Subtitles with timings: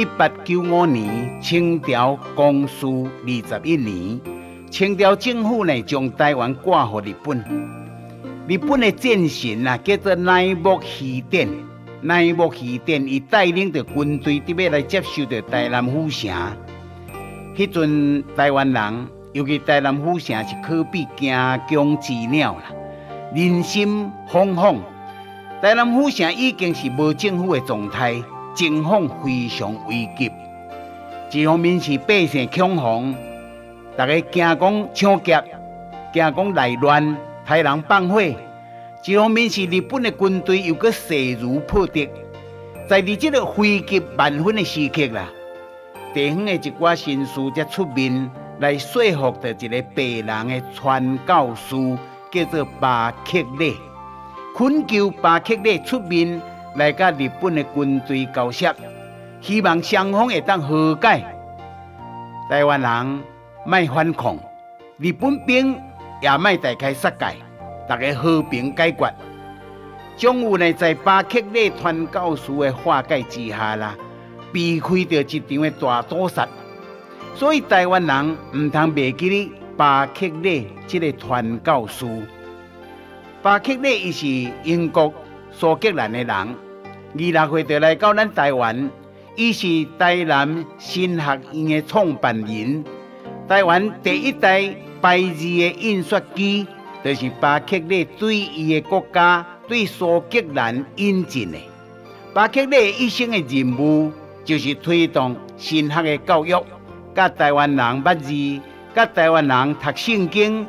[0.00, 4.18] 一八九五年，清朝光绪二十一年，
[4.70, 7.38] 清朝政府呢将台湾挂给日本。
[8.48, 11.46] 日本的战神啊，叫做乃木希典。
[12.00, 16.32] 乃木希典伊带领着军队，特别来接受着台南府城。
[17.54, 21.36] 迄阵台湾人，尤其台南府城是可比惊
[21.68, 22.62] 弓之鸟啦，
[23.34, 24.76] 人心惶惶。
[25.60, 28.14] 台南府城已经是无政府的状态，
[28.54, 30.30] 情况非常危急。
[31.32, 33.14] 一方面是百姓恐慌，
[33.96, 35.42] 大家惊讲抢劫，
[36.12, 38.34] 惊讲内乱，害人放火；
[39.04, 42.00] 一方面是日本的军队又阁势如破竹，
[42.88, 45.28] 在你这个危急万分的时刻啦，
[46.12, 48.28] 地方的一寡神师才出面
[48.58, 51.76] 来说服着一个白人的传教士，
[52.32, 53.76] 叫做巴克利。
[54.56, 56.42] 恳求巴克利出面
[56.76, 58.74] 来甲日本的军队交涉，
[59.40, 61.24] 希望双方会当和解。
[62.48, 63.22] 台湾人
[63.66, 64.36] 卖反抗，
[64.98, 65.76] 日本兵
[66.20, 67.36] 也卖大开杀戒，
[67.88, 69.12] 大家和平解决。
[70.16, 73.96] 终有呢，在巴克利传教士的化解之下啦，
[74.52, 76.46] 避开着一场的大屠杀。
[77.34, 82.06] 所以台湾人唔通忘记哩巴克利这个传教士。
[83.42, 85.12] 巴克利伊是英国
[85.52, 86.54] 苏格兰的人，二
[87.14, 88.90] 六岁就来到咱台湾。
[89.36, 92.84] 伊是台南新学院的创办人。
[93.48, 96.66] 台湾第一台白字的印刷机，
[97.02, 101.58] 就是巴克利对伊的国家对苏格兰引进的。
[102.34, 104.12] 巴克利一生的任务
[104.44, 106.62] 就是推动新学的教育，
[107.14, 108.62] 甲台湾人捌字，
[108.94, 110.66] 甲台湾人读圣经。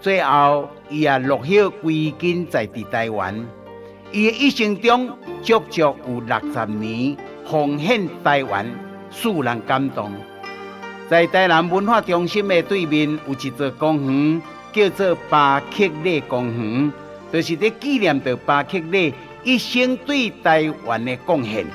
[0.00, 3.34] 最后，伊也落叶归根在地台湾。
[4.12, 5.08] 伊的一生中
[5.42, 8.66] 足足有六十年奉献台湾，
[9.10, 10.10] 使人感动。
[11.08, 14.42] 在台南文化中心的对面有一座公园，
[14.72, 16.92] 叫做巴克利公园，
[17.32, 21.66] 就是在纪念着巴克利一生对台湾的贡献。